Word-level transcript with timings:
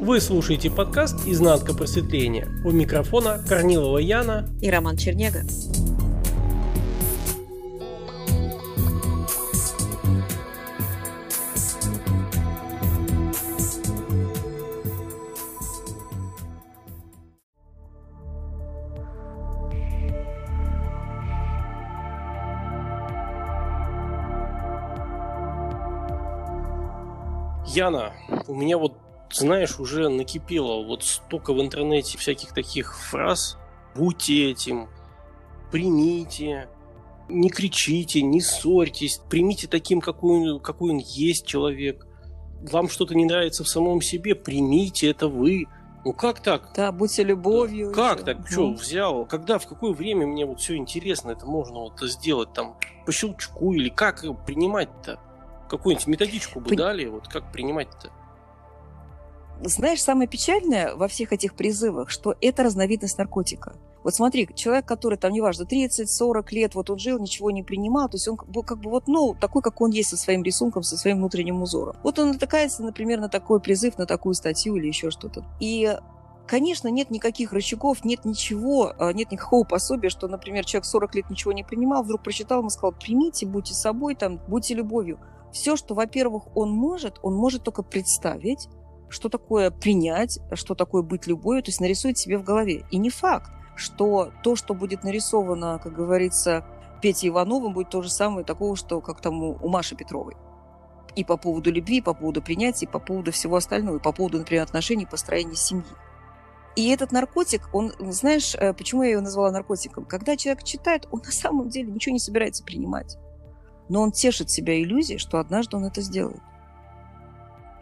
Вы 0.00 0.18
слушаете 0.18 0.70
подкаст 0.70 1.26
«Изнанка 1.26 1.74
просветления». 1.74 2.48
У 2.64 2.70
микрофона 2.70 3.38
Корнилова 3.46 3.98
Яна 3.98 4.48
и 4.62 4.70
Роман 4.70 4.96
Чернега. 4.96 5.42
Яна, 27.66 28.14
у 28.48 28.54
меня 28.54 28.78
вот, 28.78 28.99
знаешь, 29.32 29.78
уже 29.78 30.08
накипело 30.08 30.84
вот 30.84 31.04
столько 31.04 31.52
в 31.52 31.60
интернете 31.60 32.18
всяких 32.18 32.52
таких 32.52 32.98
фраз. 32.98 33.56
Будьте 33.94 34.50
этим, 34.50 34.88
примите, 35.70 36.68
не 37.28 37.50
кричите, 37.50 38.22
не 38.22 38.40
ссорьтесь, 38.40 39.20
примите 39.28 39.68
таким, 39.68 40.00
какой 40.00 40.52
он, 40.52 40.60
какой 40.60 40.92
он 40.92 40.98
есть 40.98 41.46
человек. 41.46 42.06
Вам 42.62 42.88
что-то 42.88 43.14
не 43.14 43.24
нравится 43.24 43.64
в 43.64 43.68
самом 43.68 44.02
себе, 44.02 44.34
примите, 44.34 45.08
это 45.10 45.28
вы. 45.28 45.66
Ну 46.04 46.12
как 46.12 46.40
так? 46.40 46.70
Да, 46.74 46.92
будьте 46.92 47.22
любовью. 47.22 47.92
Как 47.92 48.16
еще. 48.16 48.24
так? 48.24 48.38
Ну. 48.38 48.46
Что, 48.46 48.72
взял? 48.72 49.26
Когда, 49.26 49.58
в 49.58 49.66
какое 49.66 49.92
время 49.92 50.26
мне 50.26 50.46
вот 50.46 50.60
все 50.60 50.76
интересно, 50.76 51.30
это 51.30 51.46
можно 51.46 51.80
вот 51.80 52.00
сделать 52.00 52.52
там 52.52 52.76
по 53.06 53.12
щелчку 53.12 53.72
или 53.72 53.88
как 53.88 54.24
принимать-то? 54.44 55.20
Какую-нибудь 55.68 56.06
методичку 56.06 56.60
бы 56.60 56.70
Пон... 56.70 56.76
дали, 56.76 57.06
вот 57.06 57.28
как 57.28 57.52
принимать-то? 57.52 58.10
Знаешь, 59.62 60.02
самое 60.02 60.26
печальное 60.26 60.94
во 60.94 61.06
всех 61.06 61.32
этих 61.32 61.54
призывах, 61.54 62.08
что 62.08 62.34
это 62.40 62.62
разновидность 62.62 63.18
наркотика. 63.18 63.74
Вот 64.02 64.14
смотри, 64.14 64.48
человек, 64.54 64.86
который 64.86 65.18
там, 65.18 65.32
неважно, 65.32 65.64
30-40 65.64 66.46
лет, 66.52 66.74
вот 66.74 66.88
он 66.88 66.98
жил, 66.98 67.18
ничего 67.18 67.50
не 67.50 67.62
принимал, 67.62 68.08
то 68.08 68.16
есть 68.16 68.26
он 68.26 68.36
как 68.38 68.78
бы 68.78 68.88
вот, 68.88 69.06
ну, 69.06 69.36
такой, 69.38 69.60
как 69.60 69.80
он 69.82 69.90
есть 69.90 70.08
со 70.08 70.16
своим 70.16 70.42
рисунком, 70.42 70.82
со 70.82 70.96
своим 70.96 71.18
внутренним 71.18 71.60
узором. 71.60 71.96
Вот 72.02 72.18
он 72.18 72.30
натыкается, 72.30 72.82
например, 72.82 73.20
на 73.20 73.28
такой 73.28 73.60
призыв, 73.60 73.98
на 73.98 74.06
такую 74.06 74.34
статью 74.34 74.76
или 74.76 74.86
еще 74.86 75.10
что-то. 75.10 75.44
И 75.60 75.96
Конечно, 76.46 76.88
нет 76.88 77.12
никаких 77.12 77.52
рычагов, 77.52 78.04
нет 78.04 78.24
ничего, 78.24 78.92
а, 78.98 79.12
нет 79.12 79.30
никакого 79.30 79.62
пособия, 79.62 80.08
что, 80.08 80.26
например, 80.26 80.64
человек 80.64 80.84
40 80.84 81.14
лет 81.14 81.30
ничего 81.30 81.52
не 81.52 81.62
принимал, 81.62 82.02
вдруг 82.02 82.24
прочитал 82.24 82.66
и 82.66 82.70
сказал, 82.70 82.90
примите, 82.90 83.46
будьте 83.46 83.72
собой, 83.72 84.16
там, 84.16 84.40
будьте 84.48 84.74
любовью 84.74 85.20
все, 85.52 85.76
что, 85.76 85.94
во-первых, 85.94 86.44
он 86.56 86.70
может, 86.70 87.18
он 87.22 87.34
может 87.34 87.62
только 87.62 87.82
представить, 87.82 88.68
что 89.10 89.28
такое 89.28 89.70
принять, 89.70 90.38
что 90.54 90.74
такое 90.74 91.02
быть 91.02 91.26
любовью, 91.26 91.62
то 91.62 91.68
есть 91.68 91.80
нарисует 91.80 92.16
себе 92.16 92.38
в 92.38 92.44
голове. 92.44 92.84
И 92.90 92.96
не 92.96 93.10
факт, 93.10 93.50
что 93.76 94.32
то, 94.42 94.56
что 94.56 94.74
будет 94.74 95.04
нарисовано, 95.04 95.78
как 95.82 95.92
говорится, 95.92 96.64
Петей 97.02 97.28
Ивановым, 97.28 97.72
будет 97.72 97.90
то 97.90 98.02
же 98.02 98.10
самое 98.10 98.44
такого, 98.44 98.76
что 98.76 99.00
как 99.00 99.20
там 99.20 99.42
у, 99.42 99.68
Маши 99.68 99.94
Петровой. 99.96 100.36
И 101.16 101.24
по 101.24 101.36
поводу 101.36 101.70
любви, 101.70 101.98
и 101.98 102.02
по 102.02 102.14
поводу 102.14 102.40
принятия, 102.40 102.86
и 102.86 102.88
по 102.88 103.00
поводу 103.00 103.32
всего 103.32 103.56
остального, 103.56 103.96
и 103.96 104.00
по 104.00 104.12
поводу, 104.12 104.38
например, 104.38 104.62
отношений, 104.62 105.06
построения 105.06 105.56
семьи. 105.56 105.84
И 106.76 106.88
этот 106.88 107.10
наркотик, 107.10 107.68
он, 107.72 107.92
знаешь, 107.98 108.54
э, 108.54 108.72
почему 108.72 109.02
я 109.02 109.10
его 109.10 109.20
назвала 109.20 109.50
наркотиком? 109.50 110.04
Когда 110.04 110.36
человек 110.36 110.62
читает, 110.62 111.08
он 111.10 111.20
на 111.24 111.32
самом 111.32 111.68
деле 111.68 111.90
ничего 111.90 112.12
не 112.12 112.20
собирается 112.20 112.62
принимать 112.62 113.18
но 113.90 114.02
он 114.02 114.12
тешит 114.12 114.48
себя 114.48 114.80
иллюзией, 114.80 115.18
что 115.18 115.38
однажды 115.38 115.76
он 115.76 115.84
это 115.84 116.00
сделает. 116.00 116.40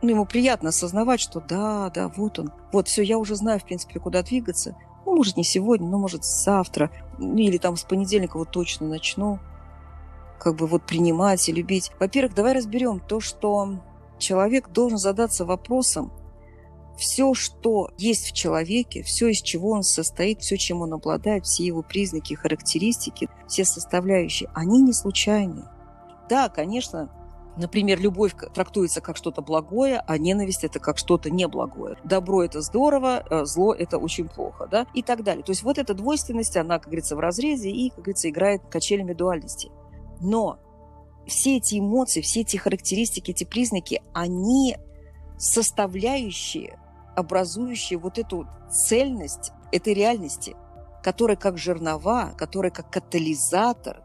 Ну, 0.01 0.11
ему 0.11 0.27
приятно 0.27 0.69
осознавать, 0.69 1.21
что 1.21 1.41
да, 1.41 1.91
да, 1.91 2.09
вот 2.09 2.39
он, 2.39 2.53
вот 2.73 2.87
все, 2.89 3.03
я 3.03 3.19
уже 3.19 3.35
знаю, 3.35 3.59
в 3.59 3.65
принципе, 3.65 3.99
куда 3.99 4.23
двигаться. 4.23 4.77
Ну, 5.05 5.17
может, 5.17 5.37
не 5.37 5.45
сегодня, 5.45 5.89
но, 5.89 5.99
может, 5.99 6.25
завтра, 6.25 6.91
ну, 7.19 7.39
или 7.39 7.59
там 7.59 7.77
с 7.77 7.83
понедельника 7.83 8.39
вот 8.39 8.51
точно 8.51 8.87
начну 8.87 9.41
как 10.39 10.55
бы 10.55 10.67
вот 10.67 10.85
принимать 10.85 11.49
и 11.49 11.53
любить. 11.53 11.91
Во-первых, 11.99 12.35
давай 12.35 12.53
разберем 12.53 13.01
то, 13.01 13.19
что 13.19 13.81
человек 14.19 14.69
должен 14.69 14.99
задаться 14.99 15.45
вопросом, 15.45 16.13
все, 16.97 17.33
что 17.35 17.91
есть 17.97 18.27
в 18.27 18.33
человеке, 18.33 19.03
все, 19.03 19.29
из 19.29 19.41
чего 19.41 19.71
он 19.71 19.83
состоит, 19.85 20.43
все, 20.43 20.57
чем 20.57 20.83
он 20.83 20.93
обладает, 20.93 21.47
все 21.47 21.65
его 21.65 21.83
признаки, 21.83 22.35
характеристики, 22.35 23.29
все 23.47 23.65
составляющие, 23.65 24.51
они 24.53 24.83
не 24.83 24.93
случайны. 24.93 25.65
Да, 26.29 26.49
конечно, 26.49 27.09
Например, 27.59 28.01
любовь 28.01 28.35
трактуется 28.55 29.01
как 29.01 29.17
что-то 29.17 29.43
благое, 29.43 30.01
а 30.07 30.17
ненависть 30.17 30.63
это 30.63 30.79
как 30.79 30.97
что-то 30.97 31.29
неблагое. 31.29 31.97
Добро 32.05 32.45
это 32.45 32.61
здорово, 32.61 33.25
э, 33.29 33.45
зло 33.47 33.75
это 33.75 33.99
очень 33.99 34.29
плохо, 34.29 34.69
да, 34.71 34.87
и 34.95 35.03
так 35.03 35.25
далее. 35.25 35.43
То 35.43 35.51
есть 35.51 35.65
вот 35.65 35.77
эта 35.77 35.93
двойственность, 35.93 36.57
она, 36.57 36.79
как 36.79 36.87
говорится, 36.87 37.17
в 37.17 37.21
разрезе 37.21 37.71
и, 37.71 37.91
как 37.91 37.99
говорится, 37.99 38.31
играет 38.31 38.63
качелями 38.71 39.13
дуальности. 39.13 39.73
Но 40.21 40.59
все 41.27 41.57
эти 41.57 41.81
эмоции, 41.81 42.21
все 42.21 42.43
эти 42.43 42.57
характеристики, 42.57 43.33
эти 43.33 43.43
признаки, 43.43 44.03
они 44.13 44.77
составляющие, 45.37 46.79
образующие 47.17 47.99
вот 47.99 48.19
эту 48.19 48.47
цельность 48.71 49.51
этой 49.73 49.95
реальности, 49.95 50.57
которая 51.03 51.37
как 51.37 51.59
жернова, 51.59 52.35
которая 52.37 52.71
как 52.71 52.89
катализатор 52.89 54.03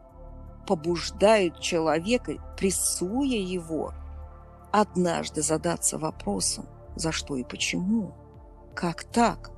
побуждают 0.64 1.60
человека, 1.60 2.34
прессуя 2.56 3.38
его, 3.38 3.92
однажды 4.72 5.42
задаться 5.42 5.98
вопросом, 5.98 6.66
за 6.96 7.12
что 7.12 7.36
и 7.36 7.44
почему, 7.44 8.14
как 8.74 9.04
так, 9.04 9.50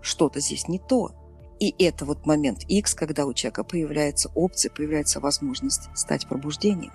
что-то 0.00 0.40
здесь 0.40 0.68
не 0.68 0.78
то. 0.78 1.12
И 1.60 1.72
это 1.84 2.04
вот 2.04 2.26
момент 2.26 2.64
X, 2.64 2.94
когда 2.94 3.24
у 3.24 3.34
человека 3.34 3.62
появляется 3.62 4.30
опция, 4.34 4.70
появляется 4.70 5.20
возможность 5.20 5.88
стать 5.94 6.26
пробуждением. 6.26 6.92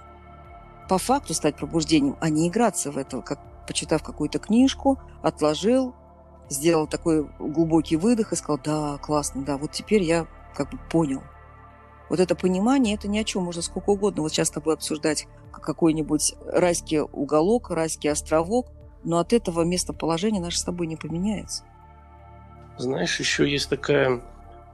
По 0.89 0.97
факту 0.97 1.33
стать 1.33 1.55
пробуждением, 1.55 2.17
а 2.19 2.29
не 2.29 2.49
играться 2.49 2.91
в 2.91 2.97
это, 2.97 3.21
как 3.21 3.39
почитав 3.65 4.03
какую-то 4.03 4.39
книжку, 4.39 4.99
отложил, 5.21 5.95
сделал 6.49 6.87
такой 6.87 7.29
глубокий 7.39 7.95
выдох 7.95 8.33
и 8.33 8.35
сказал, 8.35 8.59
да, 8.63 8.97
классно, 8.97 9.43
да, 9.43 9.57
вот 9.57 9.71
теперь 9.71 10.03
я 10.03 10.27
как 10.53 10.71
бы 10.71 10.77
понял– 10.89 11.21
вот 12.09 12.19
это 12.19 12.35
понимание, 12.35 12.95
это 12.95 13.07
ни 13.07 13.17
о 13.17 13.23
чем, 13.23 13.43
можно 13.43 13.61
сколько 13.61 13.89
угодно 13.91 14.21
вот 14.21 14.31
сейчас 14.31 14.47
с 14.47 14.51
тобой 14.51 14.75
обсуждать 14.75 15.27
какой-нибудь 15.51 16.35
райский 16.45 17.01
уголок, 17.01 17.69
райский 17.71 18.07
островок, 18.07 18.67
но 19.03 19.19
от 19.19 19.33
этого 19.33 19.63
местоположение 19.63 20.41
наше 20.41 20.59
с 20.59 20.63
тобой 20.63 20.87
не 20.87 20.95
поменяется. 20.95 21.63
Знаешь, 22.77 23.19
еще 23.19 23.49
есть 23.49 23.69
такая 23.69 24.21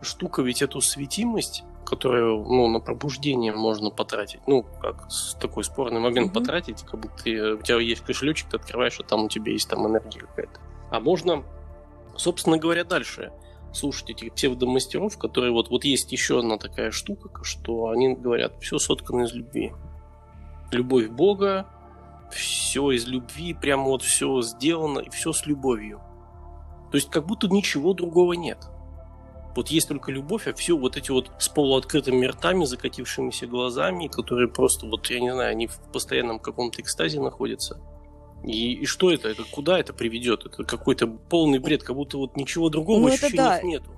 штука, 0.01 0.41
ведь 0.41 0.61
эту 0.61 0.81
светимость, 0.81 1.63
которую 1.85 2.43
ну, 2.43 2.67
на 2.67 2.79
пробуждение 2.79 3.53
можно 3.53 3.89
потратить, 3.89 4.41
ну, 4.45 4.65
как 4.81 5.07
такой 5.39 5.63
спорный 5.63 5.99
момент 5.99 6.27
угу. 6.27 6.39
потратить, 6.39 6.83
как 6.83 6.99
будто 6.99 7.23
ты, 7.23 7.53
у 7.53 7.61
тебя 7.61 7.79
есть 7.79 8.01
кошелечек, 8.01 8.49
ты 8.49 8.57
открываешь, 8.57 8.99
а 8.99 9.03
там 9.03 9.25
у 9.25 9.29
тебя 9.29 9.51
есть 9.51 9.69
там 9.69 9.87
энергия 9.87 10.19
какая-то. 10.19 10.59
А 10.91 10.99
можно, 10.99 11.43
собственно 12.15 12.57
говоря, 12.57 12.83
дальше– 12.83 13.31
слушать 13.73 14.11
этих 14.11 14.33
псевдомастеров, 14.33 15.17
которые 15.17 15.51
вот, 15.51 15.69
вот 15.69 15.83
есть 15.83 16.11
еще 16.11 16.39
одна 16.39 16.57
такая 16.57 16.91
штука, 16.91 17.43
что 17.43 17.87
они 17.89 18.13
говорят, 18.13 18.53
все 18.61 18.77
соткано 18.77 19.23
из 19.23 19.33
любви. 19.33 19.73
Любовь 20.71 21.09
Бога, 21.09 21.67
все 22.31 22.91
из 22.91 23.07
любви, 23.07 23.53
прямо 23.53 23.83
вот 23.85 24.01
все 24.03 24.41
сделано, 24.41 24.99
и 24.99 25.09
все 25.09 25.33
с 25.33 25.45
любовью. 25.45 26.01
То 26.91 26.97
есть 26.97 27.09
как 27.09 27.25
будто 27.25 27.47
ничего 27.47 27.93
другого 27.93 28.33
нет. 28.33 28.59
Вот 29.55 29.67
есть 29.69 29.87
только 29.87 30.11
любовь, 30.11 30.47
а 30.47 30.53
все 30.53 30.75
вот 30.75 30.97
эти 30.97 31.11
вот 31.11 31.29
с 31.37 31.47
полуоткрытыми 31.47 32.25
ртами, 32.25 32.65
закатившимися 32.65 33.45
глазами, 33.45 34.07
которые 34.07 34.47
просто 34.47 34.87
вот, 34.87 35.07
я 35.07 35.19
не 35.19 35.31
знаю, 35.31 35.51
они 35.51 35.67
в 35.67 35.77
постоянном 35.91 36.39
каком-то 36.39 36.81
экстазе 36.81 37.19
находятся– 37.19 37.79
и, 38.43 38.73
и 38.73 38.85
что 38.85 39.11
это? 39.11 39.29
Это 39.29 39.43
куда 39.43 39.79
это 39.79 39.93
приведет? 39.93 40.45
Это 40.45 40.63
какой-то 40.63 41.07
полный 41.07 41.59
бред, 41.59 41.83
как 41.83 41.95
будто 41.95 42.17
вот 42.17 42.35
ничего 42.35 42.69
другого 42.69 43.09
ну, 43.09 43.15
да. 43.33 43.61
нету. 43.61 43.91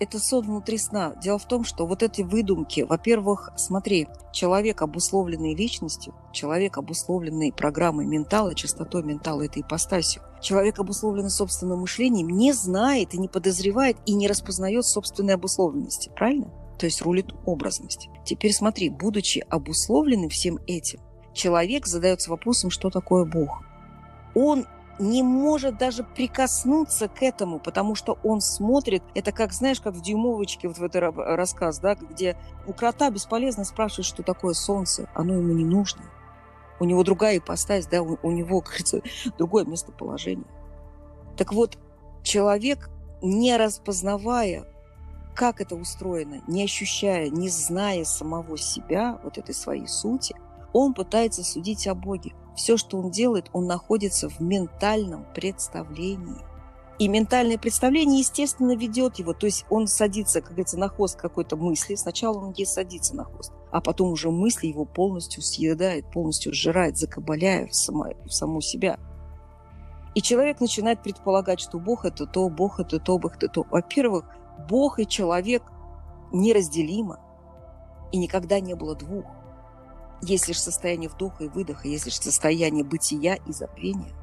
Это 0.00 0.18
сон 0.18 0.44
внутри 0.44 0.78
сна. 0.78 1.14
Дело 1.22 1.38
в 1.38 1.46
том, 1.46 1.64
что 1.64 1.86
вот 1.86 2.02
эти 2.02 2.22
выдумки, 2.22 2.80
во-первых, 2.80 3.50
смотри, 3.56 4.08
человек, 4.32 4.82
обусловленный 4.82 5.54
личностью, 5.54 6.12
человек, 6.32 6.76
обусловленный 6.76 7.52
программой 7.52 8.04
ментала, 8.04 8.54
частотой 8.56 9.04
ментала, 9.04 9.42
этой 9.42 9.62
ипостасью, 9.62 10.22
человек, 10.40 10.80
обусловленный 10.80 11.30
собственным 11.30 11.80
мышлением, 11.80 12.30
не 12.30 12.52
знает 12.52 13.14
и 13.14 13.18
не 13.18 13.28
подозревает 13.28 13.96
и 14.04 14.14
не 14.14 14.26
распознает 14.26 14.84
собственной 14.84 15.34
обусловленности. 15.34 16.10
Правильно? 16.16 16.50
То 16.80 16.86
есть 16.86 17.00
рулит 17.00 17.32
образность. 17.46 18.08
Теперь 18.24 18.52
смотри, 18.52 18.88
будучи 18.88 19.44
обусловленным 19.48 20.30
всем 20.30 20.58
этим, 20.66 20.98
человек 21.32 21.86
задается 21.86 22.30
вопросом, 22.30 22.70
что 22.70 22.90
такое 22.90 23.24
Бог. 23.24 23.62
Он 24.34 24.66
не 24.98 25.22
может 25.22 25.78
даже 25.78 26.04
прикоснуться 26.04 27.08
к 27.08 27.22
этому, 27.22 27.58
потому 27.58 27.94
что 27.94 28.18
он 28.22 28.40
смотрит, 28.40 29.02
это 29.14 29.32
как, 29.32 29.52
знаешь, 29.52 29.80
как 29.80 29.94
в 29.94 30.02
дюймовочке, 30.02 30.68
вот 30.68 30.78
в 30.78 30.84
этот 30.84 31.14
рассказ, 31.16 31.78
да, 31.78 31.94
где 31.94 32.36
у 32.66 32.72
крота 32.72 33.10
бесполезно 33.10 33.64
спрашивать, 33.64 34.06
что 34.06 34.22
такое 34.22 34.54
солнце, 34.54 35.08
оно 35.14 35.34
ему 35.34 35.52
не 35.54 35.64
нужно. 35.64 36.02
У 36.78 36.84
него 36.84 37.02
другая 37.04 37.38
ипостась, 37.38 37.86
да, 37.86 38.02
у, 38.02 38.18
у 38.22 38.30
него, 38.30 38.60
говорится, 38.64 39.02
другое 39.38 39.64
местоположение. 39.64 40.46
Так 41.36 41.52
вот, 41.52 41.78
человек, 42.22 42.90
не 43.22 43.56
распознавая, 43.56 44.66
как 45.34 45.60
это 45.60 45.74
устроено, 45.74 46.42
не 46.46 46.64
ощущая, 46.64 47.30
не 47.30 47.48
зная 47.48 48.04
самого 48.04 48.58
себя, 48.58 49.18
вот 49.22 49.38
этой 49.38 49.54
своей 49.54 49.88
сути, 49.88 50.36
он 50.72 50.94
пытается 50.94 51.42
судить 51.44 51.86
о 51.86 51.94
Боге. 51.94 52.32
Все, 52.56 52.76
что 52.76 52.98
он 52.98 53.10
делает, 53.10 53.48
он 53.52 53.66
находится 53.66 54.28
в 54.28 54.40
ментальном 54.40 55.26
представлении. 55.34 56.40
И 56.98 57.08
ментальное 57.08 57.58
представление, 57.58 58.20
естественно, 58.20 58.76
ведет 58.76 59.18
его. 59.18 59.32
То 59.32 59.46
есть 59.46 59.64
он 59.70 59.88
садится, 59.88 60.40
как 60.40 60.50
говорится, 60.50 60.78
на 60.78 60.88
хвост 60.88 61.18
какой-то 61.18 61.56
мысли. 61.56 61.94
Сначала 61.94 62.38
он 62.38 62.52
ей 62.56 62.66
садится 62.66 63.16
на 63.16 63.24
хвост, 63.24 63.52
а 63.70 63.80
потом 63.80 64.12
уже 64.12 64.30
мысли 64.30 64.68
его 64.68 64.84
полностью 64.84 65.42
съедает, 65.42 66.10
полностью 66.12 66.52
сжирает, 66.52 66.98
закабаляя 66.98 67.66
в, 67.66 67.74
само, 67.74 68.06
в 68.24 68.30
саму 68.30 68.60
себя. 68.60 68.98
И 70.14 70.20
человек 70.20 70.60
начинает 70.60 71.02
предполагать, 71.02 71.58
что 71.58 71.78
Бог 71.78 72.04
это 72.04 72.26
то, 72.26 72.48
Бог 72.50 72.78
это 72.78 73.00
то, 73.00 73.18
Бог 73.18 73.36
это 73.36 73.48
то. 73.48 73.66
Во-первых, 73.70 74.26
Бог 74.68 75.00
и 75.00 75.06
человек 75.06 75.62
неразделимо. 76.32 77.18
И 78.12 78.18
никогда 78.18 78.60
не 78.60 78.74
было 78.74 78.94
двух. 78.94 79.24
Есть 80.22 80.46
лишь 80.48 80.62
состояние 80.62 81.10
вдоха 81.10 81.44
и 81.44 81.48
выдоха, 81.48 81.88
есть 81.88 82.06
лишь 82.06 82.20
состояние 82.20 82.84
бытия 82.84 83.34
и 83.34 83.52
забвения. 83.52 84.14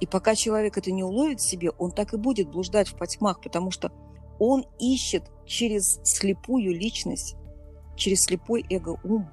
И 0.00 0.06
пока 0.06 0.34
человек 0.34 0.78
это 0.78 0.92
не 0.92 1.02
уловит 1.02 1.40
в 1.40 1.48
себе, 1.48 1.70
он 1.72 1.90
так 1.90 2.14
и 2.14 2.16
будет 2.16 2.48
блуждать 2.48 2.88
в 2.88 2.96
потьмах, 2.96 3.40
потому 3.40 3.70
что 3.70 3.92
он 4.38 4.64
ищет 4.78 5.30
через 5.44 6.00
слепую 6.04 6.72
личность, 6.72 7.36
через 7.96 8.22
слепой 8.22 8.64
эго-ум, 8.70 9.28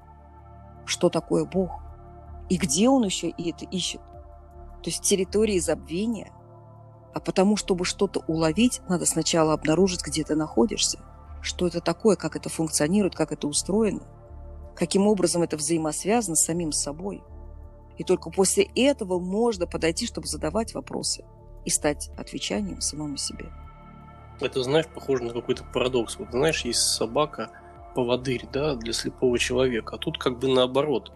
что 0.84 1.08
такое 1.08 1.44
Бог. 1.44 1.70
И 2.50 2.56
где 2.56 2.88
он 2.88 3.04
еще 3.04 3.28
и 3.28 3.50
это 3.50 3.64
ищет. 3.64 4.00
То 4.82 4.90
есть 4.90 5.02
территории 5.02 5.58
забвения. 5.58 6.32
А 7.14 7.20
потому, 7.20 7.56
чтобы 7.56 7.84
что-то 7.84 8.22
уловить, 8.26 8.80
надо 8.88 9.06
сначала 9.06 9.54
обнаружить, 9.54 10.04
где 10.04 10.24
ты 10.24 10.34
находишься. 10.34 10.98
Что 11.40 11.66
это 11.66 11.80
такое, 11.80 12.16
как 12.16 12.36
это 12.36 12.48
функционирует, 12.48 13.14
как 13.14 13.32
это 13.32 13.46
устроено. 13.46 14.02
Каким 14.78 15.06
образом 15.06 15.42
это 15.42 15.56
взаимосвязано 15.56 16.36
с 16.36 16.44
самим 16.44 16.72
собой– 16.72 17.22
и 17.98 18.04
только 18.04 18.30
после 18.30 18.64
этого 18.76 19.18
можно 19.18 19.66
подойти, 19.66 20.06
чтобы 20.06 20.26
задавать 20.28 20.72
вопросы 20.72 21.24
и 21.64 21.70
стать 21.70 22.10
отвечанием 22.16 22.80
самому 22.80 23.16
себе. 23.16 23.46
Это, 24.40 24.62
знаешь, 24.62 24.86
похоже 24.86 25.24
на 25.24 25.32
какой-то 25.32 25.64
парадокс. 25.74 26.16
Вот, 26.18 26.28
знаешь, 26.30 26.64
есть 26.64 26.78
собака, 26.78 27.50
поводырь, 27.96 28.46
да, 28.52 28.76
для 28.76 28.92
слепого 28.92 29.36
человека. 29.36 29.96
А 29.96 29.98
тут 29.98 30.16
как 30.16 30.38
бы 30.38 30.46
наоборот. 30.46 31.12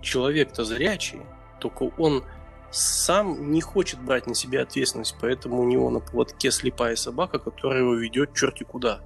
Человек-то 0.00 0.64
зрячий, 0.64 1.20
только 1.60 1.90
он 1.98 2.24
сам 2.70 3.52
не 3.52 3.60
хочет 3.60 4.00
брать 4.00 4.26
на 4.26 4.34
себя 4.34 4.62
ответственность, 4.62 5.16
поэтому 5.20 5.60
у 5.60 5.64
него 5.64 5.90
на 5.90 6.00
поводке 6.00 6.50
слепая 6.50 6.96
собака, 6.96 7.38
которая 7.38 7.80
его 7.80 7.94
ведет 7.94 8.34
черти 8.34 8.64
куда. 8.64 9.00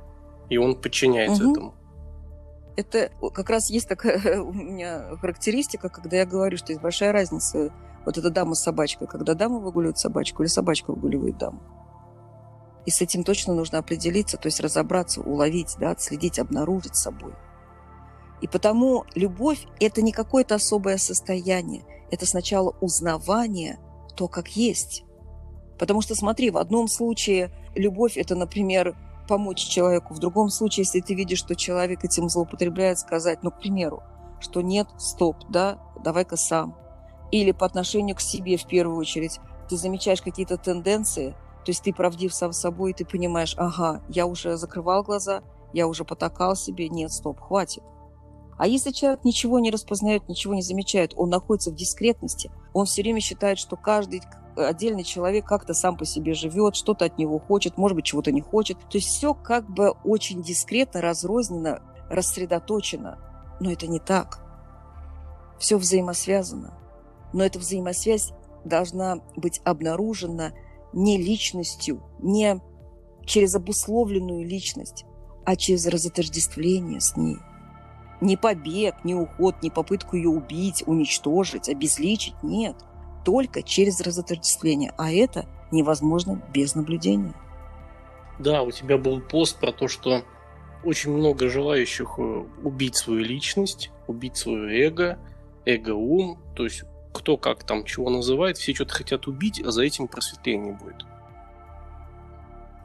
И 0.49 0.59
он 0.59 0.75
подчиняется 0.77 1.45
угу. 1.45 1.53
этому 1.53 1.75
это 2.76 3.11
как 3.32 3.50
раз 3.50 3.70
есть 3.70 3.88
такая 3.88 4.40
у 4.40 4.52
меня 4.52 5.17
характеристика, 5.20 5.88
когда 5.88 6.19
я 6.19 6.26
говорю, 6.26 6.56
что 6.56 6.73
есть 6.73 6.82
большая 6.82 7.12
разница. 7.12 7.73
Вот 8.05 8.19
эта 8.19 8.31
дама 8.31 8.55
с 8.55 8.62
собачкой, 8.62 9.08
когда 9.08 9.34
дама 9.34 9.58
выгуливает 9.58 9.99
собачку 9.99 10.43
или 10.43 10.49
собачка 10.49 10.93
выгуливает 10.93 11.38
даму. 11.38 11.61
И 12.84 12.90
с 12.90 13.00
этим 13.00 13.25
точно 13.25 13.52
нужно 13.52 13.78
определиться, 13.78 14.37
то 14.37 14.46
есть 14.46 14.61
разобраться, 14.61 15.20
уловить, 15.20 15.75
да, 15.81 15.90
отследить, 15.90 16.38
обнаружить 16.38 16.94
собой. 16.94 17.32
И 18.40 18.46
потому 18.46 19.05
любовь– 19.17 19.67
это 19.81 20.02
не 20.02 20.12
какое-то 20.12 20.55
особое 20.55 20.99
состояние. 20.99 21.84
Это 22.12 22.26
сначала 22.26 22.76
узнавание 22.81 23.81
то, 24.14 24.28
как 24.28 24.49
есть. 24.49 25.05
Потому 25.78 26.00
что, 26.00 26.14
смотри, 26.14 26.50
в 26.50 26.58
одном 26.58 26.87
случае 26.87 27.50
любовь– 27.75 28.17
это, 28.17 28.37
например, 28.37 28.96
помочь 29.26 29.58
человеку. 29.58 30.14
В 30.14 30.19
другом 30.19 30.49
случае, 30.49 30.84
если 30.84 31.00
ты 31.00 31.14
видишь, 31.14 31.38
что 31.38 31.55
человек 31.55 32.05
этим 32.05 32.28
злоупотребляет, 32.28 32.99
сказать, 32.99 33.43
ну, 33.43 33.50
к 33.50 33.58
примеру, 33.58 34.02
что 34.40 34.61
нет, 34.61 34.88
стоп, 34.99 35.37
да, 35.49 35.78
давай-ка 36.02 36.37
сам. 36.37 36.76
Или 37.31 37.52
по 37.52 37.67
отношению 37.67 38.17
к 38.17 38.20
себе 38.20 38.56
в 38.56 38.67
первую 38.67 38.99
очередь. 38.99 39.40
Ты 39.69 39.76
замечаешь 39.76 40.23
какие-то 40.23 40.56
тенденции, 40.56 41.31
то 41.64 41.70
есть 41.70 41.82
ты 41.82 41.93
правдив 41.93 42.32
сам 42.32 42.52
собой, 42.52 42.93
и 42.93 42.94
ты 42.94 43.05
понимаешь, 43.05 43.55
ага, 43.58 44.00
я 44.08 44.26
уже 44.26 44.56
закрывал 44.56 45.02
глаза, 45.02 45.43
я 45.73 45.88
уже 45.88 46.05
потакал 46.05 46.55
себе, 46.55 46.88
нет, 46.88 47.11
стоп, 47.11 47.40
хватит. 47.40 47.82
А 48.56 48.67
если 48.67 48.93
человек 48.93 49.25
ничего 49.25 49.58
не 49.58 49.70
распознает, 49.70 50.28
ничего 50.28 50.55
не 50.55 50.62
замечает, 50.62 51.12
он 51.17 51.28
находится 51.28 51.70
в 51.70 51.75
дискретности, 51.75 52.50
он 52.73 52.87
все 52.87 53.02
время 53.02 53.20
считает, 53.20 53.58
что 53.58 53.76
каждый 53.76 54.23
отдельный 54.56 55.05
человек 55.05 55.47
как-то 55.47 55.75
сам 55.75 55.97
по 55.97 56.05
себе 56.05 56.35
живет, 56.35 56.76
что-то 56.76 57.05
от 57.05 57.19
него 57.19 57.38
хочет, 57.38 57.76
может 57.76 57.97
быть, 57.97 58.05
чего-то 58.05 58.32
не 58.32 58.41
хочет. 58.41 58.79
То 58.79 58.99
есть 58.99 59.08
все 59.08 59.35
как 59.35 59.69
бы 59.69 59.91
очень 60.05 60.43
дискретно, 60.43 61.00
разрозненно, 61.00 61.82
рассредоточено. 62.08 63.19
Но 63.61 63.70
это 63.70 63.87
не 63.87 63.99
так. 63.99 64.41
Все 65.58 65.76
взаимосвязано. 65.76 66.75
Но 67.32 67.44
эта 67.44 67.58
взаимосвязь 67.58 68.32
должна 68.64 69.19
быть 69.37 69.61
обнаружена 69.64 70.53
не 70.93 71.19
личностью, 71.19 72.02
не 72.20 72.61
через 73.25 73.55
обусловленную 73.55 74.47
личность, 74.47 75.05
а 75.44 75.56
через 75.56 75.87
разотождествление 75.87 77.00
с 77.00 77.17
ней. 77.17 77.38
Не 78.20 78.37
побег, 78.37 79.05
не 79.05 79.14
уход, 79.14 79.56
не 79.62 79.70
попытку 79.70 80.17
ее 80.17 80.31
убить, 80.31 80.85
уничтожить, 80.87 81.69
обезличить, 81.69 82.35
нет– 82.43 82.76
только 83.26 83.64
через 83.64 84.00
разотождествление, 84.00 84.94
а 84.96 85.11
это 85.11 85.46
невозможно 85.73 86.40
без 86.55 86.76
наблюдения. 86.76 87.34
Да, 88.38 88.62
у 88.62 88.70
тебя 88.70 88.99
был 88.99 89.20
пост 89.20 89.58
про 89.58 89.73
то, 89.73 89.88
что 89.88 90.23
очень 90.84 91.11
много 91.11 91.49
желающих 91.49 92.14
э, 92.19 92.44
убить 92.62 92.94
свою 92.94 93.25
личность, 93.25 93.90
убить 94.06 94.37
свое 94.37 94.87
эго, 94.87 95.19
эго-ум, 95.64 96.38
то 96.55 96.62
есть 96.62 96.84
кто 97.12 97.37
как 97.37 97.64
там 97.64 97.84
чего 97.84 98.11
называет, 98.11 98.58
все 98.58 98.73
что-то 98.73 98.94
хотят 98.94 99.26
убить, 99.26 99.61
а 99.61 99.73
за 99.73 99.82
этим 99.82 100.06
просветление 100.06 100.75
будет. 100.75 101.05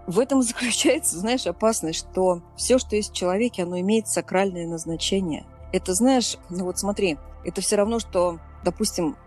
В 0.07 0.19
этом 0.19 0.41
заключается, 0.41 1.19
знаешь, 1.19 1.45
опасность, 1.45 1.99
что 1.99 2.41
все, 2.57 2.79
что 2.79 2.95
есть 2.95 3.11
в 3.11 3.15
человеке, 3.15 3.61
оно 3.61 3.79
имеет 3.79 4.07
сакральное 4.07 4.65
назначение. 4.65 5.45
Это, 5.71 5.93
знаешь, 5.93 6.38
ну 6.49 6.65
вот 6.65 6.79
смотри, 6.79 7.19
это 7.45 7.62
все 7.62 7.75
равно, 7.75 8.00
что, 8.00 8.39
допустим, 8.63 9.17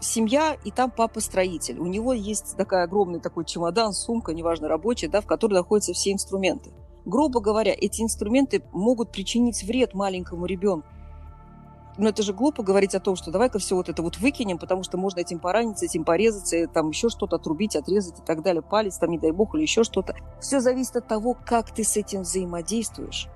семья, 0.00 0.56
и 0.64 0.70
там 0.70 0.90
папа 0.90 1.20
строитель. 1.20 1.78
У 1.78 1.86
него 1.86 2.12
есть 2.12 2.56
такая 2.56 2.84
огромный 2.84 3.20
такой 3.20 3.44
чемодан, 3.44 3.92
сумка, 3.92 4.32
неважно, 4.32 4.68
рабочая, 4.68 5.08
да, 5.08 5.20
в 5.20 5.26
которой 5.26 5.54
находятся 5.54 5.92
все 5.92 6.12
инструменты. 6.12 6.72
Грубо 7.04 7.40
говоря, 7.40 7.72
эти 7.72 8.02
инструменты 8.02 8.62
могут 8.72 9.12
причинить 9.12 9.62
вред 9.62 9.94
маленькому 9.94 10.46
ребенку. 10.46 10.88
Но 11.96 12.08
это 12.08 12.22
же 12.22 12.32
глупо 12.32 12.62
говорить 12.62 12.94
о 12.94 13.00
том, 13.00 13.14
что 13.14 13.30
давай-ка 13.30 13.58
все 13.60 13.76
вот 13.76 13.88
это 13.88 14.02
вот 14.02 14.18
выкинем, 14.18 14.58
потому 14.58 14.82
что 14.82 14.96
можно 14.96 15.20
этим 15.20 15.38
пораниться, 15.38 15.84
этим 15.84 16.04
порезаться, 16.04 16.66
там 16.66 16.88
еще 16.88 17.08
что-то 17.08 17.36
отрубить, 17.36 17.76
отрезать 17.76 18.18
и 18.18 18.22
так 18.22 18.42
далее, 18.42 18.62
палец 18.62 18.98
там, 18.98 19.10
не 19.10 19.18
дай 19.18 19.30
бог, 19.30 19.54
или 19.54 19.62
еще 19.62 19.84
что-то. 19.84 20.16
Все 20.40 20.60
зависит 20.60 20.96
от 20.96 21.06
того, 21.06 21.36
как 21.46 21.72
ты 21.72 21.84
с 21.84 21.96
этим 21.96 22.22
взаимодействуешь. 22.22 23.28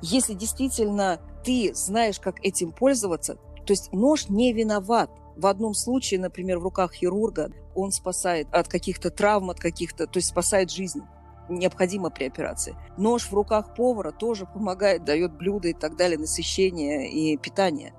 Если 0.00 0.34
действительно 0.34 1.20
ты 1.44 1.72
знаешь, 1.74 2.18
как 2.18 2.44
этим 2.44 2.72
пользоваться, 2.72 3.36
то 3.72 3.74
есть 3.74 3.90
нож 3.90 4.28
не 4.28 4.52
виноват. 4.52 5.10
В 5.34 5.46
одном 5.46 5.72
случае, 5.72 6.20
например, 6.20 6.58
в 6.58 6.62
руках 6.62 6.92
хирурга 6.92 7.50
он 7.74 7.90
спасает 7.90 8.52
от 8.52 8.68
каких-то 8.68 9.08
травм, 9.08 9.48
от 9.48 9.58
каких-то, 9.58 10.06
то 10.06 10.18
есть 10.18 10.28
спасает 10.28 10.70
жизнь 10.70 11.00
необходимо 11.48 12.10
при 12.10 12.24
операции. 12.24 12.76
Нож 12.98 13.22
в 13.22 13.32
руках 13.32 13.74
повара 13.74 14.10
тоже 14.10 14.44
помогает, 14.44 15.06
дает 15.06 15.32
блюда 15.32 15.68
и 15.68 15.72
так 15.72 15.96
далее, 15.96 16.18
насыщение 16.18 17.10
и 17.10 17.38
питание. 17.38 17.94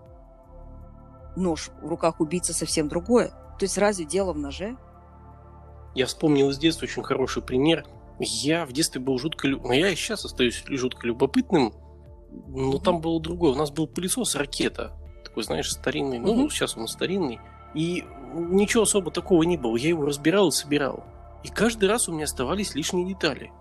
Нож 1.35 1.71
в 1.81 1.87
руках 1.87 2.19
убийцы 2.19 2.53
совсем 2.53 2.87
другое. 2.87 3.29
То 3.57 3.63
есть 3.63 3.79
разве 3.79 4.05
дело 4.05 4.33
в 4.33 4.37
ноже? 4.37 4.77
Я 5.95 6.05
вспомнил 6.05 6.51
из 6.51 6.59
детства 6.59 6.85
очень 6.85 7.01
хороший 7.01 7.41
пример. 7.41 7.83
Я 8.19 8.67
в 8.67 8.73
детстве 8.73 9.01
был 9.01 9.17
жутко... 9.17 9.47
Ну, 9.47 9.71
я 9.71 9.89
и 9.89 9.95
сейчас 9.95 10.23
остаюсь 10.23 10.63
жутко 10.67 11.07
любопытным, 11.07 11.73
но 12.49 12.77
там 12.77 13.01
было 13.01 13.19
другое. 13.19 13.53
У 13.53 13.55
нас 13.55 13.71
был 13.71 13.87
пылесос 13.87 14.35
«Ракета» 14.35 14.99
такой, 15.33 15.43
знаешь, 15.43 15.71
старинный. 15.71 16.19
Ну, 16.19 16.33
угу. 16.33 16.49
сейчас 16.51 16.77
он 16.77 16.87
старинный. 16.87 17.39
И 17.73 18.05
ничего 18.35 18.83
особо 18.83 19.09
такого 19.09 19.41
не 19.43 19.57
было. 19.57 19.75
Я 19.75 19.89
его 19.89 20.05
разбирал 20.05 20.49
и 20.49 20.51
собирал. 20.51 21.03
И 21.43 21.47
каждый 21.47 21.89
раз 21.89 22.07
у 22.07 22.13
меня 22.13 22.25
оставались 22.25 22.75
лишние 22.75 23.07
детали. 23.07 23.51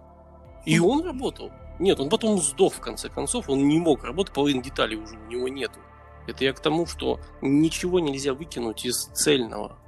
И 0.67 0.79
он 0.79 1.03
работал. 1.03 1.51
Нет, 1.79 1.99
он 1.99 2.11
потом 2.11 2.39
сдох 2.39 2.75
в 2.75 2.81
конце 2.81 3.09
концов. 3.09 3.49
Он 3.49 3.67
не 3.67 3.79
мог 3.79 4.05
работать, 4.05 4.35
половины 4.35 4.63
деталей 4.63 4.99
уже 4.99 5.17
у 5.17 5.31
него 5.31 5.49
нету. 5.49 5.81
Это 6.29 6.45
я 6.45 6.53
к 6.53 6.61
тому, 6.61 6.85
что 6.85 7.21
ничего 7.41 8.01
нельзя 8.01 8.35
выкинуть 8.35 8.85
из 8.85 9.07
цельного. 9.07 9.79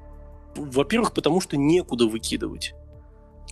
Во-первых, 0.57 1.13
потому 1.13 1.43
что 1.43 1.59
некуда 1.59 2.07
выкидывать. 2.07 2.75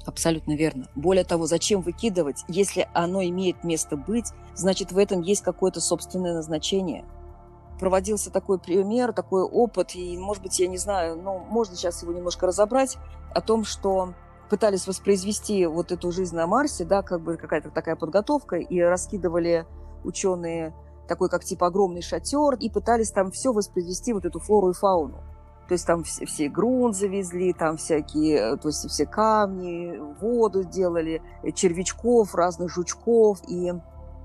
Абсолютно 0.07 0.57
верно. 0.57 0.89
Более 0.95 1.25
того, 1.25 1.47
зачем 1.47 1.83
выкидывать, 1.83 2.43
если 2.49 2.89
оно 2.95 3.23
имеет 3.23 3.63
место 3.63 3.97
быть, 3.97 4.31
значит 4.55 4.91
в 4.91 4.97
этом 4.99 5.21
есть 5.21 5.43
какое-то 5.43 5.83
собственное 5.83 6.33
назначение– 6.33 7.05
проводился 7.83 8.31
такой 8.31 8.61
пример, 8.61 9.13
такой 9.13 9.43
опыт, 9.43 9.97
и, 9.97 10.17
может 10.17 10.41
быть, 10.41 10.61
я 10.61 10.69
не 10.69 10.79
знаю, 10.79 11.21
но 11.21 11.41
можно 11.41 11.75
сейчас 11.75 12.01
его 12.05 12.13
немножко 12.13 12.47
разобрать, 12.47 12.97
о 13.35 13.41
том, 13.41 13.65
что 13.65 14.15
пытались 14.49 14.87
воспроизвести 14.87 15.67
вот 15.67 15.91
эту 15.91 16.13
жизнь 16.13 16.37
на 16.37 16.47
Марсе, 16.47 16.85
да, 16.85 17.03
как 17.03 17.21
бы 17.21 17.37
какая-то 17.37 17.71
такая 17.71 17.97
подготовка, 17.97 18.55
и 18.55 18.79
раскидывали 18.79 19.67
ученые 20.05 20.73
такой, 21.09 21.29
как 21.29 21.43
типа 21.43 21.67
огромный 21.67 22.03
шатер, 22.03 22.55
и 22.55 22.71
пытались 22.71 23.11
там 23.11 23.33
все 23.33 23.53
воспроизвести, 23.53 24.13
вот 24.13 24.27
эту 24.27 24.39
флору 24.39 24.71
и 24.71 24.75
фауну. 24.75 25.19
То 25.67 25.73
есть 25.73 25.85
там 25.85 26.05
все, 26.05 26.25
все 26.25 26.49
грунт 26.49 26.95
завезли, 26.95 27.53
там 27.53 27.79
всякие, 27.79 28.59
то 28.59 28.69
есть 28.69 28.89
все 28.89 29.07
камни, 29.07 29.99
воду 30.21 30.63
делали, 30.63 31.21
червячков, 31.53 32.33
разных 32.37 32.71
жучков, 32.71 33.41
и 33.49 33.73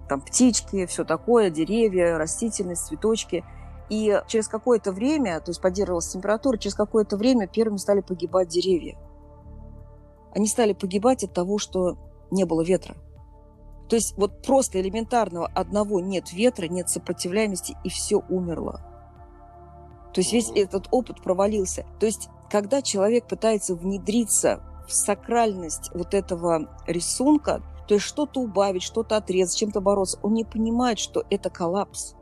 там 0.07 0.21
птички, 0.21 0.85
все 0.85 1.03
такое, 1.03 1.49
деревья, 1.49 2.17
растительность, 2.17 2.87
цветочки. 2.87 3.43
И 3.89 4.21
через 4.27 4.47
какое-то 4.47 4.91
время, 4.91 5.39
то 5.39 5.51
есть 5.51 5.61
поддерживалась 5.61 6.09
температура, 6.09 6.57
через 6.57 6.75
какое-то 6.75 7.17
время 7.17 7.47
первыми 7.47 7.77
стали 7.77 8.01
погибать 8.01 8.49
деревья. 8.49 8.97
Они 10.33 10.47
стали 10.47 10.73
погибать 10.73 11.23
от 11.23 11.33
того, 11.33 11.57
что 11.57 11.97
не 12.31 12.43
было 12.43 12.61
ветра. 12.61 12.95
То 13.89 13.95
есть 13.95 14.17
вот 14.17 14.41
просто 14.41 14.81
элементарного 14.81 15.47
одного 15.47 16.01
нет 16.01 16.33
ветра, 16.33 16.67
нет 16.67 16.89
сопротивляемости, 16.89 17.77
и 17.83 17.89
все 17.89 18.21
умерло. 18.29 18.81
То 20.13 20.21
есть 20.21 20.33
весь 20.33 20.51
этот 20.53 20.87
опыт 20.91 21.21
провалился. 21.23 21.85
То 21.99 22.05
есть 22.05 22.29
когда 22.49 22.81
человек 22.81 23.27
пытается 23.27 23.75
внедриться 23.75 24.61
в 24.87 24.93
сакральность 24.93 25.91
вот 25.93 26.13
этого 26.13 26.69
рисунка, 26.87 27.61
то 27.87 27.93
есть 27.93 28.05
что-то 28.05 28.41
убавить, 28.41 28.83
что-то 28.83 29.15
отрезать, 29.17 29.57
чем-то 29.57 29.79
бороться, 29.79 30.19
он 30.21 30.33
не 30.33 30.43
понимает, 30.43 30.99
что 30.99 31.23
это 31.29 31.49
коллапс. 31.49 32.15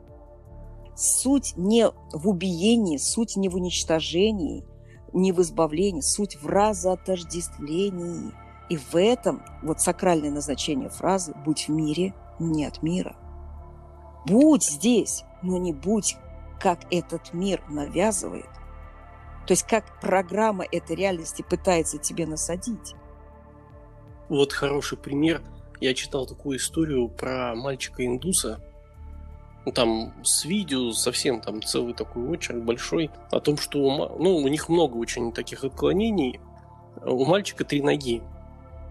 Суть 0.94 1.54
не 1.56 1.90
в 2.12 2.28
убиении, 2.28 2.96
суть 2.96 3.36
не 3.36 3.48
в 3.48 3.56
уничтожении, 3.56 4.64
не 5.12 5.32
в 5.32 5.42
избавлении, 5.42 6.00
суть 6.00 6.36
в 6.36 6.46
разотождествлении. 6.46 8.32
И 8.68 8.76
в 8.76 8.94
этом 8.94 9.42
вот 9.62 9.80
сакральное 9.80 10.30
назначение 10.30 10.88
фразы 10.88 11.34
«будь 11.44 11.68
в 11.68 11.70
мире, 11.70 12.14
но 12.38 12.46
не 12.46 12.64
от 12.64 12.82
мира». 12.82 13.16
Будь 14.24 14.64
здесь, 14.64 15.24
но 15.42 15.58
не 15.58 15.72
будь, 15.72 16.16
как 16.60 16.80
этот 16.90 17.32
мир 17.32 17.62
навязывает. 17.68 18.48
То 19.46 19.52
есть 19.52 19.64
как 19.64 20.00
программа 20.00 20.64
этой 20.64 20.96
реальности 20.96 21.44
пытается 21.48 21.98
тебе 21.98 22.26
насадить. 22.26 22.94
Вот 24.28 24.52
хороший 24.52 24.98
пример. 24.98 25.42
Я 25.80 25.94
читал 25.94 26.26
такую 26.26 26.58
историю 26.58 27.08
про 27.08 27.54
мальчика-индуса, 27.54 28.60
ну, 29.66 29.72
там 29.72 30.14
с 30.22 30.44
видео 30.44 30.92
совсем 30.92 31.40
там 31.40 31.60
целый 31.60 31.92
такой 31.92 32.28
очерк 32.28 32.62
большой 32.62 33.10
о 33.32 33.40
том, 33.40 33.58
что 33.58 34.16
ну, 34.16 34.36
у 34.36 34.46
них 34.46 34.68
много 34.68 34.96
очень 34.96 35.32
таких 35.32 35.64
отклонений. 35.64 36.40
У 37.04 37.24
мальчика 37.24 37.64
три 37.64 37.82
ноги. 37.82 38.22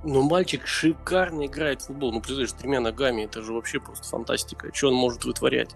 Но 0.04 0.22
мальчик 0.22 0.68
шикарно 0.68 1.46
играет 1.46 1.82
в 1.82 1.88
футбол. 1.88 2.12
Ну, 2.12 2.20
представляешь, 2.20 2.52
тремя 2.52 2.82
ногами, 2.82 3.24
это 3.24 3.42
же 3.42 3.54
вообще 3.54 3.80
просто 3.80 4.06
фантастика. 4.08 4.70
Что 4.74 4.90
он 4.90 4.96
может 4.96 5.24
вытворять? 5.24 5.76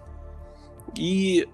И 0.94 1.48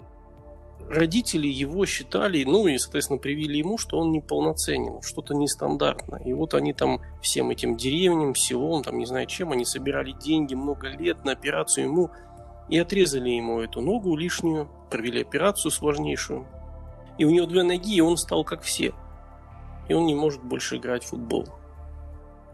родители 0.89 1.47
его 1.47 1.85
считали, 1.85 2.43
ну 2.43 2.67
и, 2.67 2.77
соответственно, 2.77 3.19
привили 3.19 3.57
ему, 3.57 3.77
что 3.77 3.99
он 3.99 4.11
неполноценен, 4.11 5.01
что-то 5.01 5.33
нестандартно. 5.33 6.19
И 6.23 6.33
вот 6.33 6.53
они 6.53 6.73
там 6.73 7.01
всем 7.21 7.49
этим 7.49 7.77
деревням, 7.77 8.35
селом, 8.35 8.83
там 8.83 8.97
не 8.97 9.05
знаю 9.05 9.27
чем, 9.27 9.51
они 9.51 9.65
собирали 9.65 10.11
деньги 10.11 10.55
много 10.55 10.87
лет 10.87 11.23
на 11.25 11.33
операцию 11.33 11.85
ему 11.85 12.11
и 12.69 12.77
отрезали 12.77 13.29
ему 13.29 13.59
эту 13.61 13.81
ногу 13.81 14.15
лишнюю, 14.15 14.69
провели 14.89 15.21
операцию 15.21 15.71
сложнейшую. 15.71 16.47
И 17.17 17.25
у 17.25 17.31
него 17.31 17.47
две 17.47 17.63
ноги, 17.63 17.95
и 17.95 18.01
он 18.01 18.17
стал 18.17 18.43
как 18.43 18.61
все. 18.61 18.93
И 19.89 19.93
он 19.93 20.05
не 20.05 20.15
может 20.15 20.43
больше 20.43 20.77
играть 20.77 21.03
в 21.03 21.09
футбол. 21.09 21.47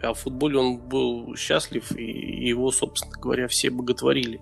А 0.02 0.14
в 0.14 0.20
футболе 0.20 0.60
он 0.60 0.78
был 0.78 1.36
счастлив, 1.36 1.92
и 1.98 2.48
его, 2.48 2.72
собственно 2.72 3.18
говоря, 3.18 3.48
все 3.48 3.70
боготворили. 3.70 4.42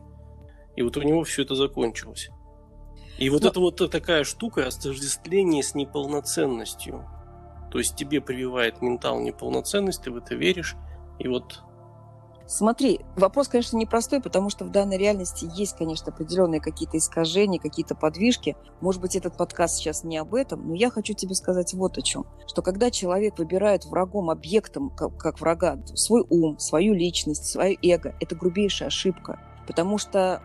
И 0.75 0.81
вот 0.81 0.98
у 0.98 1.01
него 1.01 1.24
все 1.24 1.43
это 1.43 1.55
закончилось. 1.55 2.29
И 3.18 3.30
вот 3.30 3.44
Но... 3.44 3.50
это 3.50 3.60
вот 3.60 3.91
такая 3.91 4.24
штука, 4.24 4.65
растождествление 4.65 5.63
с 5.63 5.75
неполноценностью. 5.75 7.08
То 7.72 7.77
есть 7.77 7.96
тебе 7.96 8.20
прививает 8.20 8.82
ментал 8.82 9.20
неполноценность, 9.20 10.03
ты 10.03 10.12
в 10.12 10.18
это 10.18 10.36
веришь, 10.36 10.75
и 11.20 11.27
вот 11.27 11.62
Смотри, 12.53 13.00
вопрос, 13.15 13.48
конечно, 13.48 13.77
непростой, 13.77 14.20
потому 14.20 14.50
что 14.50 14.65
в 14.65 14.72
данной 14.72 14.98
реальности 14.98 15.48
есть, 15.56 15.77
конечно, 15.77 16.12
определенные 16.12 16.60
какие-то 16.60 16.98
искажения, 16.98 17.62
какие-то 17.62 17.96
подвижки. 17.96 18.58
Может 18.82 19.00
быть, 19.00 19.15
этот 19.15 19.38
подкаст 19.38 19.77
сейчас 19.77 20.03
не 20.03 20.18
об 20.18 20.36
этом, 20.36 20.68
но 20.68 20.75
я 20.75 20.89
хочу 20.89 21.13
тебе 21.13 21.34
сказать 21.34 21.74
вот 21.74 21.98
о 21.98 22.01
чем. 22.01 22.25
Что 22.48 22.62
когда 22.62 22.91
человек 22.91 23.39
выбирает 23.39 23.86
врагом, 23.86 24.30
объектом, 24.30 24.89
как, 24.89 25.15
как 25.15 25.39
врага, 25.39 25.80
свой 25.96 26.25
ум, 26.30 26.60
свою 26.60 26.94
личность, 26.94 27.46
свое 27.46 27.77
эго, 27.82 28.13
это 28.20 28.36
грубейшая 28.36 28.89
ошибка. 28.89 29.39
Потому 29.65 29.98
что 29.98 30.44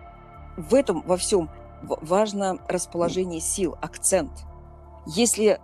в 0.57 0.77
этом 0.77 1.03
во 1.09 1.17
всем 1.17 1.51
важно 2.01 2.59
расположение 2.69 3.41
сил, 3.41 3.77
акцент. 3.81 4.33
Если 5.07 5.61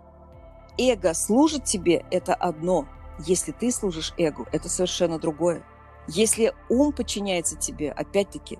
эго 0.78 1.14
служит 1.14 1.64
тебе, 1.64 2.04
это 2.10 2.34
одно. 2.34 2.86
Если 3.18 3.52
ты 3.52 3.70
служишь 3.70 4.14
эго, 4.16 4.46
это 4.52 4.68
совершенно 4.68 5.18
другое. 5.18 5.62
Если 6.08 6.54
ум 6.68 6.92
подчиняется 6.92 7.56
тебе, 7.56 7.92
опять-таки, 7.92 8.58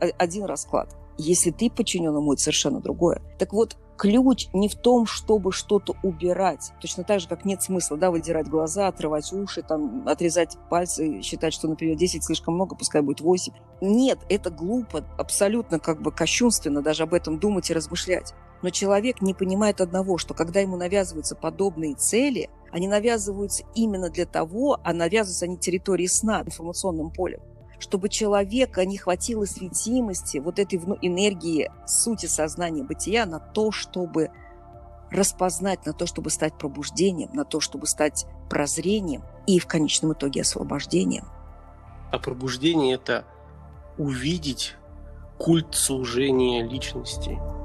один 0.00 0.44
расклад. 0.44 0.96
Если 1.18 1.50
ты 1.50 1.70
подчинен 1.70 2.16
ему, 2.16 2.32
это 2.32 2.42
совершенно 2.42 2.80
другое. 2.80 3.22
Так 3.38 3.52
вот, 3.52 3.76
ключ 3.96 4.48
не 4.52 4.68
в 4.68 4.74
том, 4.74 5.06
чтобы 5.06 5.52
что-то 5.52 5.94
убирать. 6.02 6.72
Точно 6.80 7.04
так 7.04 7.20
же, 7.20 7.28
как 7.28 7.44
нет 7.44 7.62
смысла 7.62 7.96
да, 7.96 8.10
выдирать 8.10 8.48
глаза, 8.48 8.88
отрывать 8.88 9.32
уши, 9.32 9.62
там, 9.62 10.06
отрезать 10.06 10.56
пальцы, 10.68 11.22
считать, 11.22 11.54
что, 11.54 11.68
например, 11.68 11.96
10 11.96 12.24
слишком 12.24 12.54
много, 12.54 12.74
пускай 12.74 13.02
будет 13.02 13.20
8. 13.20 13.52
Нет, 13.80 14.18
это 14.28 14.50
глупо, 14.50 15.04
абсолютно 15.16 15.78
как 15.78 16.02
бы 16.02 16.10
кощунственно 16.10 16.82
даже 16.82 17.04
об 17.04 17.14
этом 17.14 17.38
думать 17.38 17.70
и 17.70 17.74
размышлять. 17.74 18.34
Но 18.62 18.70
человек 18.70 19.20
не 19.20 19.34
понимает 19.34 19.80
одного, 19.80 20.18
что 20.18 20.34
когда 20.34 20.60
ему 20.60 20.76
навязываются 20.76 21.36
подобные 21.36 21.94
цели, 21.94 22.48
они 22.72 22.88
навязываются 22.88 23.64
именно 23.74 24.10
для 24.10 24.26
того, 24.26 24.80
а 24.82 24.92
навязываются 24.92 25.44
они 25.44 25.58
территории 25.58 26.06
сна, 26.06 26.42
информационным 26.44 27.10
полем, 27.10 27.40
чтобы 27.84 28.08
человека 28.08 28.86
не 28.86 28.96
хватило 28.96 29.44
светимости, 29.44 30.38
вот 30.38 30.58
этой 30.58 30.78
энергии, 31.02 31.70
сути 31.86 32.24
сознания 32.24 32.82
бытия 32.82 33.26
на 33.26 33.38
то, 33.38 33.72
чтобы 33.72 34.30
распознать, 35.10 35.84
на 35.84 35.92
то, 35.92 36.06
чтобы 36.06 36.30
стать 36.30 36.56
пробуждением, 36.56 37.28
на 37.34 37.44
то, 37.44 37.60
чтобы 37.60 37.86
стать 37.86 38.24
прозрением 38.48 39.22
и 39.46 39.58
в 39.58 39.66
конечном 39.66 40.14
итоге 40.14 40.40
освобождением. 40.40 41.26
А 42.10 42.18
пробуждение– 42.18 42.94
это 42.96 43.26
увидеть 43.98 44.76
культ 45.36 45.74
служения 45.74 46.62
личности– 46.62 47.38